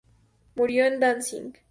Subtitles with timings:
[0.55, 1.61] Murió en Danzig.